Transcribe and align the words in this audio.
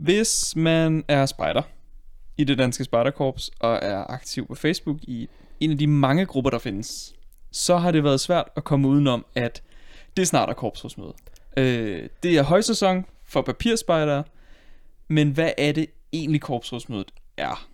Hvis 0.00 0.56
man 0.56 1.04
er 1.08 1.26
spejder 1.26 1.62
i 2.36 2.44
det 2.44 2.58
danske 2.58 2.84
spejderkorps 2.84 3.50
og 3.60 3.78
er 3.82 4.10
aktiv 4.10 4.46
på 4.46 4.54
Facebook 4.54 4.96
i 5.02 5.28
en 5.60 5.70
af 5.70 5.78
de 5.78 5.86
mange 5.86 6.26
grupper, 6.26 6.50
der 6.50 6.58
findes, 6.58 7.14
så 7.50 7.76
har 7.76 7.90
det 7.90 8.04
været 8.04 8.20
svært 8.20 8.48
at 8.56 8.64
komme 8.64 8.88
udenom, 8.88 9.26
at 9.34 9.62
det 10.16 10.28
snart 10.28 10.48
er 10.48 10.52
korpsrådsmøde. 10.52 11.12
Øh, 11.56 12.08
det 12.22 12.38
er 12.38 12.42
højsæson 12.42 13.06
for 13.24 13.42
papirspejdere, 13.42 14.24
men 15.08 15.30
hvad 15.30 15.50
er 15.58 15.72
det 15.72 15.86
egentlig 16.12 16.40
korpsrådsmødet 16.40 17.12
er? 17.36 17.68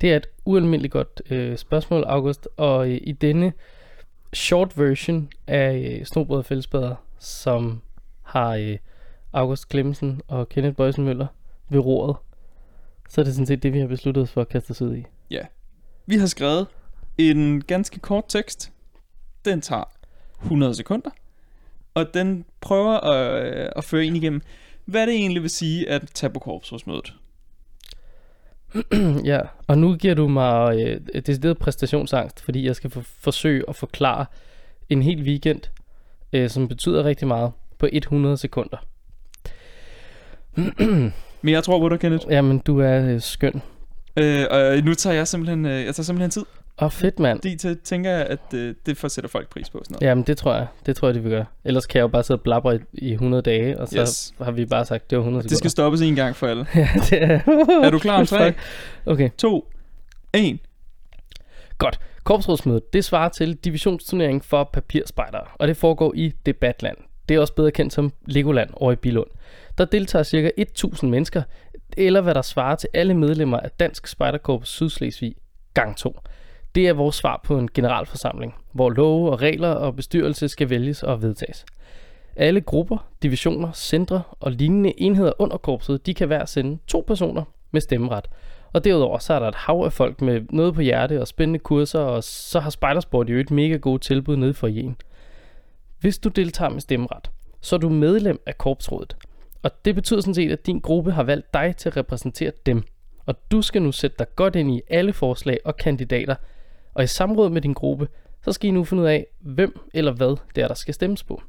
Det 0.00 0.12
er 0.12 0.16
et 0.16 0.26
ualmindeligt 0.44 0.92
godt 0.92 1.22
øh, 1.30 1.58
spørgsmål, 1.58 2.04
August, 2.06 2.48
og 2.56 2.90
øh, 2.90 2.98
i 3.02 3.12
denne 3.12 3.52
short 4.32 4.78
version 4.78 5.28
af 5.46 5.98
øh, 6.00 6.06
Snobrød 6.06 6.38
og 6.38 6.44
Fællesbader, 6.44 6.94
som 7.18 7.82
har 8.22 8.54
øh, 8.54 8.76
August 9.36 9.70
Clemmensen 9.70 10.20
og 10.28 10.48
Kenneth 10.48 10.76
Bøjsen 10.76 11.04
Møller 11.04 11.26
ved 11.68 11.80
roret, 11.80 12.16
så 13.08 13.20
er 13.20 13.24
det 13.24 13.34
sådan 13.34 13.46
set 13.46 13.62
det, 13.62 13.72
vi 13.72 13.78
har 13.78 13.86
besluttet 13.86 14.22
os 14.22 14.30
for 14.30 14.40
at 14.40 14.48
kaste 14.48 14.70
os 14.70 14.82
ud 14.82 14.96
i. 14.96 15.04
Vi 16.06 16.16
har 16.16 16.26
skrevet 16.26 16.66
en 17.18 17.62
ganske 17.62 17.98
kort 17.98 18.24
tekst. 18.28 18.72
Den 19.44 19.60
tager 19.60 19.84
100 20.42 20.74
sekunder. 20.74 21.10
Og 21.94 22.14
den 22.14 22.44
prøver 22.60 23.00
at, 23.00 23.46
øh, 23.46 23.68
at 23.76 23.84
føre 23.84 24.04
ind 24.04 24.16
igennem, 24.16 24.42
hvad 24.84 25.06
det 25.06 25.14
egentlig 25.14 25.42
vil 25.42 25.50
sige 25.50 25.90
at 25.90 26.10
tage 26.14 26.32
på 26.32 26.38
korpsrådsmødet. 26.38 27.14
ja, 29.30 29.40
og 29.66 29.78
nu 29.78 29.94
giver 29.96 30.14
du 30.14 30.28
mig 30.28 30.80
øh, 30.80 31.00
decideret 31.26 31.58
præstationsangst, 31.58 32.40
fordi 32.40 32.66
jeg 32.66 32.76
skal 32.76 32.90
for, 32.90 33.00
forsøge 33.00 33.64
at 33.68 33.76
forklare 33.76 34.26
en 34.88 35.02
hel 35.02 35.22
weekend, 35.22 35.60
øh, 36.32 36.50
som 36.50 36.68
betyder 36.68 37.04
rigtig 37.04 37.28
meget, 37.28 37.52
på 37.78 37.88
100 37.92 38.36
sekunder. 38.36 38.78
Men 41.42 41.52
jeg 41.54 41.64
tror 41.64 41.78
på 41.78 41.88
dig, 41.88 42.00
Kenneth. 42.00 42.26
Jamen, 42.30 42.58
du 42.58 42.80
er 42.80 43.14
øh, 43.14 43.20
skøn. 43.20 43.62
Øh, 44.16 44.44
og 44.50 44.78
nu 44.84 44.94
tager 44.94 45.16
jeg 45.16 45.28
simpelthen, 45.28 45.66
øh, 45.66 45.84
jeg 45.84 45.94
tager 45.94 46.04
simpelthen 46.04 46.30
tid. 46.30 46.44
Og 46.76 46.92
fedt, 46.92 47.18
mand. 47.18 47.38
Fordi 47.38 47.56
til, 47.56 47.78
tænker 47.84 48.10
jeg, 48.10 48.26
at 48.26 48.54
øh, 48.54 48.74
det 48.86 48.96
får 48.96 49.08
sætter 49.08 49.28
folk 49.28 49.48
pris 49.48 49.70
på. 49.70 49.80
Sådan 49.84 49.94
noget. 49.94 50.10
Jamen, 50.10 50.24
det 50.24 50.38
tror 50.38 50.54
jeg. 50.54 50.66
Det 50.86 50.96
tror 50.96 51.08
jeg, 51.08 51.14
det 51.14 51.22
vil 51.24 51.30
gøre. 51.30 51.44
Ellers 51.64 51.86
kan 51.86 51.98
jeg 51.98 52.02
jo 52.02 52.08
bare 52.08 52.22
sidde 52.22 52.38
og 52.38 52.42
blabber 52.42 52.72
i, 52.72 52.78
i 52.92 53.12
100 53.12 53.42
dage, 53.42 53.80
og 53.80 53.88
så 53.88 54.00
Yes. 54.00 54.34
har 54.42 54.50
vi 54.50 54.66
bare 54.66 54.84
sagt, 54.84 55.10
det 55.10 55.18
var 55.18 55.22
100 55.22 55.48
Det 55.48 55.58
skal 55.58 55.70
stoppes 55.70 56.00
en 56.02 56.14
gang 56.14 56.36
for 56.36 56.46
alle. 56.46 56.66
ja, 56.74 56.88
det 57.10 57.22
er... 57.22 57.40
Er 57.84 57.90
du 57.90 57.98
klar 57.98 58.18
om 58.18 58.26
tre. 58.26 58.54
Okay. 59.06 59.30
to, 59.38 59.72
en? 60.34 60.60
Korpsrådsmødet, 62.24 62.92
det 62.92 63.04
svarer 63.04 63.28
til 63.28 63.54
divisionsturnering 63.56 64.44
for 64.44 64.70
papirspejdere, 64.72 65.44
og 65.54 65.68
det 65.68 65.76
foregår 65.76 66.12
i 66.16 66.32
Debatland. 66.46 66.96
Det 67.28 67.34
er 67.34 67.40
også 67.40 67.54
bedre 67.54 67.70
kendt 67.70 67.92
som 67.92 68.12
Legoland 68.26 68.70
over 68.72 68.92
i 68.92 68.96
Bilund. 68.96 69.30
Der 69.78 69.84
deltager 69.84 70.22
ca. 70.22 70.50
1000 70.56 71.10
mennesker, 71.10 71.42
eller 71.96 72.20
hvad 72.20 72.34
der 72.34 72.42
svarer 72.42 72.76
til 72.76 72.88
alle 72.94 73.14
medlemmer 73.14 73.60
af 73.60 73.70
Dansk 73.70 74.06
Spejderkorps 74.06 74.68
Sydslesvig 74.68 75.34
gang 75.74 75.96
2. 75.96 76.20
Det 76.74 76.88
er 76.88 76.92
vores 76.92 77.16
svar 77.16 77.40
på 77.44 77.58
en 77.58 77.70
generalforsamling, 77.74 78.54
hvor 78.72 78.90
love 78.90 79.30
og 79.30 79.42
regler 79.42 79.68
og 79.68 79.96
bestyrelse 79.96 80.48
skal 80.48 80.70
vælges 80.70 81.02
og 81.02 81.22
vedtages. 81.22 81.64
Alle 82.36 82.60
grupper, 82.60 83.08
divisioner, 83.22 83.72
centre 83.72 84.22
og 84.40 84.52
lignende 84.52 85.00
enheder 85.00 85.32
under 85.38 85.56
korpset, 85.56 86.06
de 86.06 86.14
kan 86.14 86.26
hver 86.26 86.44
sende 86.44 86.78
to 86.86 87.04
personer 87.06 87.42
med 87.70 87.80
stemmeret. 87.80 88.24
Og 88.72 88.84
derudover 88.84 89.18
så 89.18 89.34
er 89.34 89.38
der 89.38 89.48
et 89.48 89.54
hav 89.54 89.82
af 89.84 89.92
folk 89.92 90.20
med 90.20 90.40
noget 90.50 90.74
på 90.74 90.80
hjerte 90.80 91.20
og 91.20 91.28
spændende 91.28 91.58
kurser, 91.58 92.00
og 92.00 92.24
så 92.24 92.60
har 92.60 92.70
Spejdersport 92.70 93.30
jo 93.30 93.38
et 93.38 93.50
mega 93.50 93.76
gode 93.76 93.98
tilbud 93.98 94.36
nede 94.36 94.54
for 94.54 94.66
en. 94.66 94.96
Hvis 96.00 96.18
du 96.18 96.28
deltager 96.28 96.70
med 96.70 96.80
stemmeret, 96.80 97.30
så 97.60 97.76
er 97.76 97.80
du 97.80 97.88
medlem 97.88 98.40
af 98.46 98.58
korpsrådet. 98.58 99.16
Og 99.62 99.70
det 99.84 99.94
betyder 99.94 100.20
sådan 100.20 100.34
set, 100.34 100.52
at 100.52 100.66
din 100.66 100.80
gruppe 100.80 101.12
har 101.12 101.22
valgt 101.22 101.54
dig 101.54 101.76
til 101.76 101.88
at 101.88 101.96
repræsentere 101.96 102.52
dem. 102.66 102.82
Og 103.26 103.34
du 103.50 103.62
skal 103.62 103.82
nu 103.82 103.92
sætte 103.92 104.16
dig 104.18 104.26
godt 104.36 104.56
ind 104.56 104.70
i 104.70 104.80
alle 104.88 105.12
forslag 105.12 105.58
og 105.64 105.76
kandidater. 105.76 106.34
Og 106.94 107.04
i 107.04 107.06
samråd 107.06 107.50
med 107.50 107.62
din 107.62 107.72
gruppe, 107.72 108.08
så 108.44 108.52
skal 108.52 108.68
I 108.68 108.70
nu 108.70 108.84
finde 108.84 109.02
ud 109.02 109.08
af, 109.08 109.26
hvem 109.40 109.80
eller 109.94 110.12
hvad 110.12 110.36
det 110.54 110.62
er, 110.62 110.68
der 110.68 110.74
skal 110.74 110.94
stemmes 110.94 111.24
på. 111.24 111.42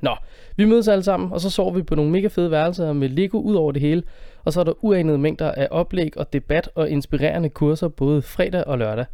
Nå, 0.00 0.16
vi 0.56 0.64
mødes 0.64 0.88
alle 0.88 1.02
sammen, 1.02 1.32
og 1.32 1.40
så 1.40 1.50
sover 1.50 1.72
vi 1.72 1.82
på 1.82 1.94
nogle 1.94 2.10
mega 2.10 2.26
fede 2.26 2.50
værelser 2.50 2.92
med 2.92 3.08
Lego 3.08 3.40
ud 3.40 3.54
over 3.54 3.72
det 3.72 3.82
hele. 3.82 4.02
Og 4.44 4.52
så 4.52 4.60
er 4.60 4.64
der 4.64 4.84
uanede 4.84 5.18
mængder 5.18 5.52
af 5.52 5.68
oplæg 5.70 6.16
og 6.16 6.32
debat 6.32 6.70
og 6.74 6.90
inspirerende 6.90 7.48
kurser 7.48 7.88
både 7.88 8.22
fredag 8.22 8.64
og 8.66 8.78
lørdag. 8.78 9.06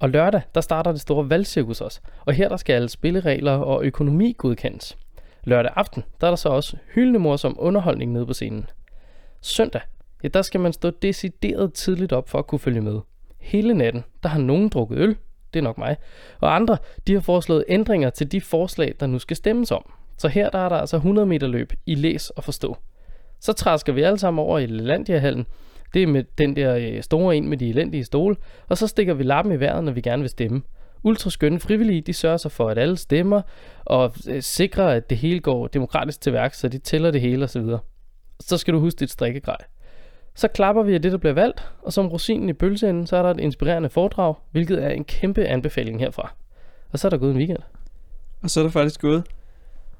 Og 0.00 0.10
lørdag, 0.10 0.40
der 0.54 0.60
starter 0.60 0.92
det 0.92 1.00
store 1.00 1.30
valgcirkus 1.30 1.80
også. 1.80 2.00
Og 2.26 2.34
her 2.34 2.48
der 2.48 2.56
skal 2.56 2.72
alle 2.72 2.88
spilleregler 2.88 3.52
og 3.52 3.84
økonomi 3.84 4.34
godkendes. 4.38 4.98
Lørdag 5.44 5.72
aften, 5.76 6.04
der 6.20 6.26
er 6.26 6.30
der 6.30 6.36
så 6.36 6.48
også 6.48 6.76
hyldende 6.94 7.18
morsom 7.18 7.56
underholdning 7.58 8.12
nede 8.12 8.26
på 8.26 8.32
scenen. 8.32 8.66
Søndag, 9.40 9.80
ja, 10.22 10.28
der 10.28 10.42
skal 10.42 10.60
man 10.60 10.72
stå 10.72 10.90
decideret 10.90 11.72
tidligt 11.72 12.12
op 12.12 12.28
for 12.28 12.38
at 12.38 12.46
kunne 12.46 12.58
følge 12.58 12.80
med. 12.80 13.00
Hele 13.38 13.74
natten, 13.74 14.04
der 14.22 14.28
har 14.28 14.38
nogen 14.38 14.68
drukket 14.68 14.98
øl, 14.98 15.16
det 15.54 15.58
er 15.58 15.62
nok 15.62 15.78
mig, 15.78 15.96
og 16.40 16.54
andre, 16.54 16.76
de 17.06 17.12
har 17.12 17.20
foreslået 17.20 17.64
ændringer 17.68 18.10
til 18.10 18.32
de 18.32 18.40
forslag, 18.40 18.94
der 19.00 19.06
nu 19.06 19.18
skal 19.18 19.36
stemmes 19.36 19.70
om. 19.70 19.92
Så 20.18 20.28
her 20.28 20.50
der 20.50 20.58
er 20.58 20.68
der 20.68 20.76
altså 20.76 20.96
100 20.96 21.26
meter 21.26 21.46
løb 21.46 21.72
i 21.86 21.94
læs 21.94 22.30
og 22.30 22.44
forstå. 22.44 22.76
Så 23.40 23.52
træsker 23.52 23.92
vi 23.92 24.02
alle 24.02 24.18
sammen 24.18 24.44
over 24.44 24.58
i 24.58 24.66
Lelandia-hallen. 24.66 25.46
Det 25.94 26.02
er 26.02 26.06
med 26.06 26.24
den 26.38 26.56
der 26.56 26.76
øh, 26.76 27.02
store 27.02 27.36
en 27.36 27.48
med 27.48 27.56
de 27.56 27.68
elendige 27.68 28.04
stole. 28.04 28.36
Og 28.68 28.78
så 28.78 28.86
stikker 28.86 29.14
vi 29.14 29.22
lappen 29.22 29.54
i 29.54 29.60
vejret, 29.60 29.84
når 29.84 29.92
vi 29.92 30.00
gerne 30.00 30.22
vil 30.22 30.30
stemme. 30.30 30.62
Ultraskønne 31.02 31.60
frivillige, 31.60 32.00
de 32.00 32.12
sørger 32.12 32.36
sig 32.36 32.52
for, 32.52 32.68
at 32.68 32.78
alle 32.78 32.96
stemmer, 32.96 33.42
og 33.84 34.12
øh, 34.28 34.42
sikrer, 34.42 34.86
at 34.88 35.10
det 35.10 35.18
hele 35.18 35.40
går 35.40 35.66
demokratisk 35.66 36.20
til 36.20 36.32
værk, 36.32 36.54
så 36.54 36.68
de 36.68 36.78
tæller 36.78 37.10
det 37.10 37.20
hele 37.20 37.44
osv. 37.44 37.62
Så 38.40 38.58
skal 38.58 38.74
du 38.74 38.80
huske 38.80 38.98
dit 39.00 39.10
strikkegrej. 39.10 39.56
Så 40.34 40.48
klapper 40.48 40.82
vi 40.82 40.94
af 40.94 41.02
det, 41.02 41.12
der 41.12 41.18
bliver 41.18 41.32
valgt, 41.34 41.68
og 41.82 41.92
som 41.92 42.08
rosinen 42.08 42.48
i 42.48 42.52
pølseenden, 42.52 43.06
så 43.06 43.16
er 43.16 43.22
der 43.22 43.30
et 43.30 43.40
inspirerende 43.40 43.88
foredrag, 43.88 44.34
hvilket 44.50 44.84
er 44.84 44.88
en 44.88 45.04
kæmpe 45.04 45.44
anbefaling 45.44 46.00
herfra. 46.00 46.32
Og 46.92 46.98
så 46.98 47.08
er 47.08 47.10
der 47.10 47.18
gået 47.18 47.30
en 47.30 47.36
weekend. 47.36 47.58
Og 48.42 48.50
så 48.50 48.60
er 48.60 48.64
der 48.64 48.70
faktisk 48.70 49.00
gået 49.00 49.24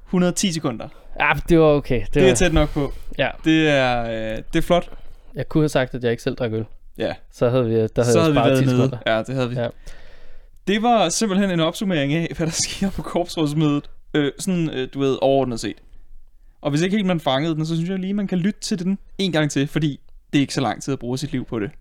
110 0.07 0.51
sekunder. 0.51 0.87
Ja, 1.19 1.29
det 1.49 1.59
var 1.59 1.65
okay. 1.65 2.01
Det, 2.01 2.13
Det 2.13 2.23
var, 2.23 2.29
er 2.29 2.33
tæt 2.35 2.53
nok 2.53 2.69
på. 2.69 2.93
Ja, 3.17 3.29
Det 3.45 3.69
er, 3.69 4.01
øh, 4.03 4.37
det 4.53 4.59
er 4.59 4.61
flot. 4.61 4.89
Jeg 5.35 5.49
kunne 5.49 5.61
have 5.61 5.69
sagt, 5.69 5.95
at 5.95 6.03
jeg 6.03 6.11
ikke 6.11 6.23
selv 6.23 6.35
drak 6.35 6.53
øl. 6.53 6.65
Ja, 6.97 7.13
Så 7.31 7.49
havde 7.49 7.65
vi, 7.65 7.73
der 7.73 7.87
havde 7.95 8.13
så 8.13 8.19
havde 8.19 8.33
vi 8.33 8.39
været 8.39 8.59
10 8.59 8.65
nede. 8.65 8.99
Ja, 9.07 9.23
det 9.23 9.35
havde 9.35 9.49
vi. 9.49 9.55
Ja. 9.55 9.67
Det 10.67 10.81
var 10.83 11.09
simpelthen 11.09 11.51
en 11.51 11.59
opsummering 11.59 12.13
af, 12.13 12.31
hvad 12.37 12.47
der 12.47 12.53
sker 12.69 12.89
på 12.89 13.01
korpsrådsmødet. 13.01 13.89
Øh, 14.13 14.31
sådan, 14.39 14.69
øh, 14.69 14.87
du 14.93 14.99
ved, 14.99 15.17
overordnet 15.21 15.59
set. 15.59 15.75
Og 16.61 16.69
hvis 16.69 16.81
ikke 16.81 16.95
helt 16.95 17.07
man 17.07 17.19
fangede 17.19 17.55
den, 17.55 17.65
så 17.65 17.75
synes 17.75 17.89
jeg 17.89 17.99
lige, 17.99 18.13
man 18.13 18.27
kan 18.27 18.37
lytte 18.37 18.59
til 18.59 18.79
den 18.79 18.97
en 19.17 19.31
gang 19.31 19.51
til, 19.51 19.67
fordi 19.67 19.99
det 20.33 20.39
er 20.39 20.41
ikke 20.41 20.53
så 20.53 20.61
lang 20.61 20.81
tid 20.83 20.93
at 20.93 20.99
bruge 20.99 21.17
sit 21.17 21.31
liv 21.31 21.45
på 21.45 21.59
det. 21.59 21.71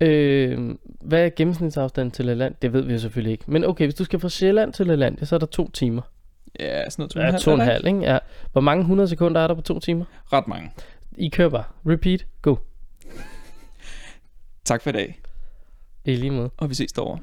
Øh, 0.00 0.74
hvad 1.00 1.24
er 1.24 1.30
gennemsnitsafstanden 1.36 2.10
til 2.12 2.24
Laland? 2.24 2.54
Det 2.62 2.72
ved 2.72 2.82
vi 2.82 2.92
jo 2.92 2.98
selvfølgelig 2.98 3.32
ikke. 3.32 3.44
Men 3.46 3.64
okay, 3.64 3.84
hvis 3.84 3.94
du 3.94 4.04
skal 4.04 4.20
fra 4.20 4.28
Sjælland 4.28 4.72
til 4.72 4.86
Laland, 4.86 5.18
så 5.26 5.34
er 5.34 5.38
der 5.38 5.46
to 5.46 5.70
timer. 5.70 6.02
Ja, 6.60 6.90
sådan 6.90 7.02
noget 7.02 7.10
to, 7.10 7.20
Ja, 7.20 7.38
to 7.38 7.50
og 7.50 7.54
en 7.54 7.60
halv, 7.60 7.86
ikke? 7.86 7.98
Ja. 8.00 8.18
Hvor 8.52 8.60
mange 8.60 8.80
100 8.80 9.08
sekunder 9.08 9.40
er 9.40 9.46
der 9.46 9.54
på 9.54 9.60
to 9.60 9.80
timer? 9.80 10.04
Ret 10.32 10.48
mange. 10.48 10.70
I 11.18 11.28
kører 11.28 11.48
bare. 11.48 11.64
Repeat. 11.86 12.26
Go. 12.42 12.56
Tak 14.66 14.82
for 14.82 14.90
i 14.90 14.92
dag, 14.92 15.20
I 16.04 16.16
lige 16.16 16.30
måde. 16.30 16.50
og 16.56 16.68
vi 16.68 16.74
ses 16.74 16.92
derovre. 16.92 17.20